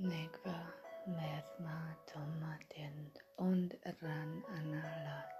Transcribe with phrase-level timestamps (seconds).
[0.00, 0.60] نكبة
[1.06, 2.40] لثمة ثم
[2.70, 5.38] تند und ran analat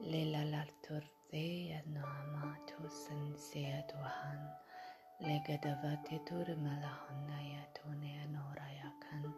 [0.00, 4.54] ليلة ترضي النعمة سنسيتهن
[5.20, 9.32] لقدفت ترملهن يتون نور يكن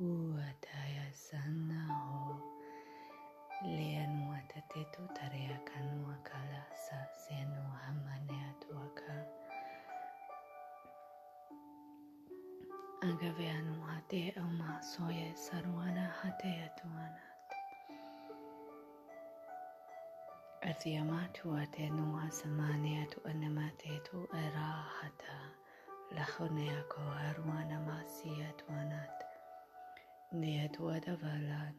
[0.00, 2.40] هو تيسنه
[3.62, 7.03] لين وتتت تريكن وكلا سن
[13.04, 17.48] ئەگەڤیان و هاتێ ئەو ماسۆیە سەروانە هەتەیە توانات.
[20.64, 25.38] ئەرزیەمات واتێن وا زمانێت و ئەنەماتێت و ئەراحەتە
[26.14, 29.16] لە خونەیەکۆ هەروانە ماسیە توانات.
[30.40, 31.74] نێت وەدەڤەلان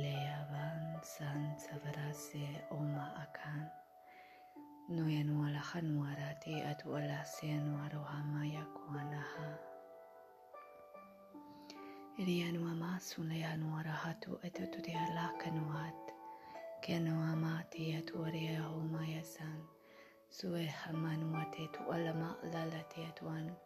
[0.00, 0.82] لێیاوان
[1.14, 3.64] سان سەڤراسێ ئۆماەکان
[4.96, 9.69] نوێنوە لە خەنواراتی ئەتوەلاسێنوارە و هەمایە کوانەها.
[12.20, 15.96] Rian wama sunayan wara hatu etu tu te alaka nuat.
[16.84, 19.60] Kenu ama te etu ria huma yasan.
[20.28, 23.56] Sue haman wate tu alama lala te etu anu.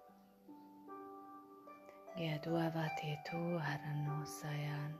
[2.16, 4.94] Gedu avate tu arano sayan.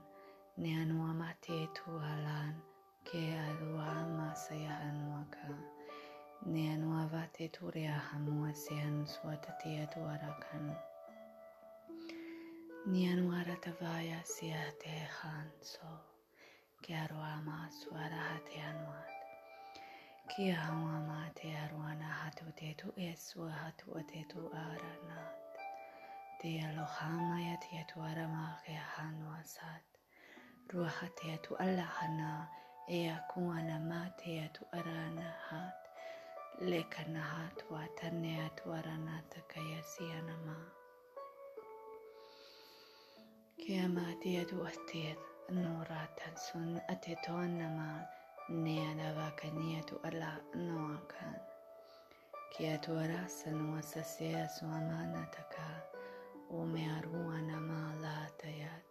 [0.57, 2.59] Nian wama te tu alan.
[3.07, 5.55] Ke alu ama sayan waka.
[6.45, 7.23] Nian wava
[7.55, 10.75] tu ria hamu asian suatati etu arakanu.
[12.85, 12.93] Etu arakan.
[12.93, 15.99] Nianu aratavaya sia te hanso.
[16.81, 19.15] Kiaru ama suara hati anuat.
[20.29, 25.57] Kia hawama te aruana hatu te tu esua hatu te tu aranat.
[26.39, 29.83] Te alohama ya te tu arama ke hanua sat.
[30.69, 32.47] Ruaha te tu alahana
[32.89, 35.89] e a kuana ma te tu arana hat.
[36.61, 39.81] Lekana hatu atane atu aranata kaya
[43.65, 44.51] Chiamati ad
[45.49, 48.05] nora tan sun ateton nea
[48.63, 51.37] neana vakania tu ala noakan.
[52.53, 55.81] Kia tu arasan uasasea suamana taka,
[56.51, 58.85] ume arua namala tayat,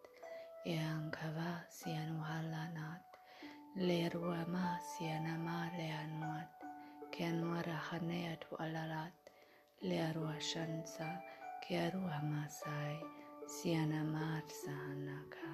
[0.66, 3.06] iankava sian uhalanat,
[3.76, 6.50] lerua ma sian amale anuat,
[7.14, 9.14] kian warahanea tu alalat,
[9.86, 11.22] lerua shansa,
[11.62, 12.98] kia rua masai,
[13.46, 15.52] sy anamary zanaka.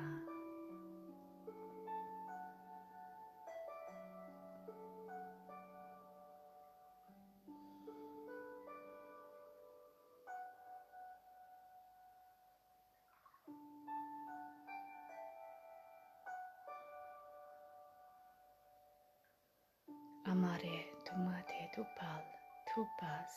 [20.30, 22.22] Amare tumatetu pal
[22.68, 23.34] tupas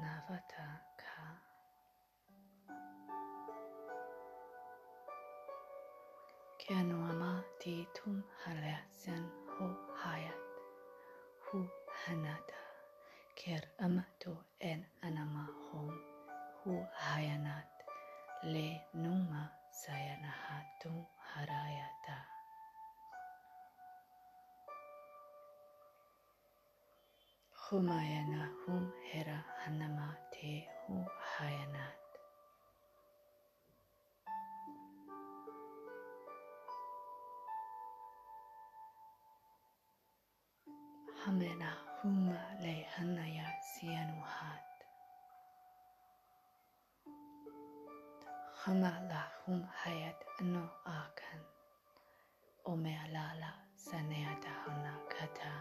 [0.00, 0.68] navata
[1.00, 1.51] ka.
[6.62, 9.66] Kianuama ti tum halasan ho
[10.02, 10.42] hayat
[11.44, 11.58] hu
[12.02, 12.60] hanata
[13.38, 14.32] ker amatu
[14.70, 15.90] en anama hom
[16.58, 17.70] hu hayanat
[18.52, 18.68] le
[19.02, 19.42] numa
[19.82, 20.96] sayanahatum
[21.30, 22.18] harayata.
[27.62, 30.94] Humayana hum hera hanama te hu
[41.22, 41.70] Hamena
[42.02, 44.66] huma le hanaya sianuhat.
[48.62, 51.40] Hamala hum hayat no akan.
[52.66, 55.54] Ome alala saneata hana kata.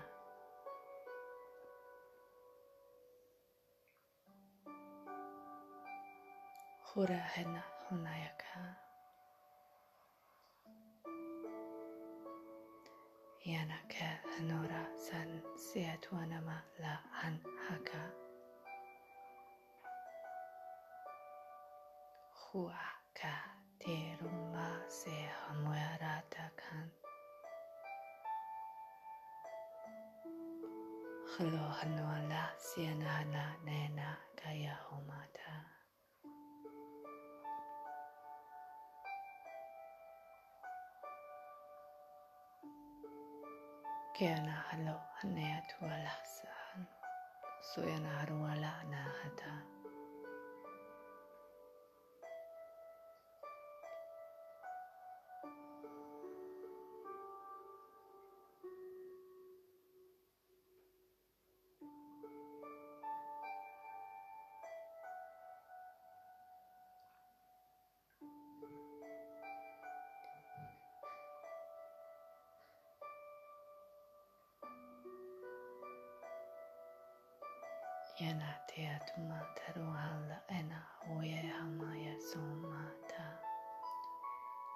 [6.90, 8.91] Hura hena hunayaka.
[13.46, 14.06] Yana ke
[14.38, 18.04] hanora san seatuanama la han haka.
[22.38, 22.86] Hua
[23.18, 23.34] ka
[23.80, 26.86] te rumba se hamuarata kan.
[31.34, 35.81] Halo hanua la siana na nena kaya homata.
[44.22, 46.84] كان حلو أن يتولى أحسن
[47.76, 49.81] سوينا هرولا ناهتا
[78.22, 83.26] Yanatea Tumataruhala Ena Huye Hamaya Somata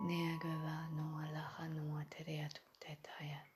[0.06, 3.50] Neagava Noalaha Noatereatu Tetayat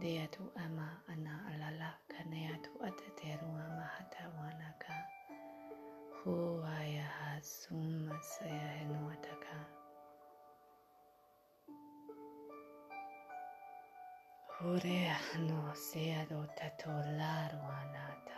[0.00, 4.94] Deatu Ama Ana Alala Kaneatu Atateru Amahata Wanaka
[6.24, 9.56] Huaya Hasumasaya Henuataka
[14.60, 15.16] Hurea
[15.46, 18.37] no sea do tato laruanata.